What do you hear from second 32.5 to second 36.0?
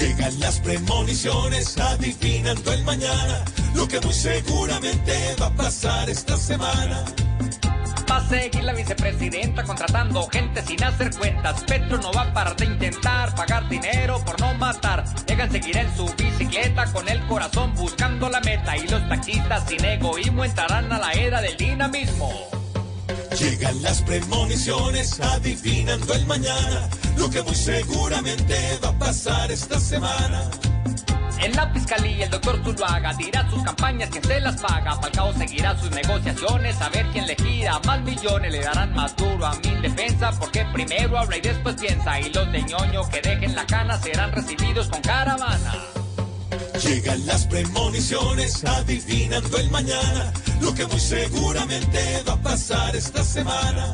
Zuluaga dirá sus campañas, quien se las paga. Falcao seguirá sus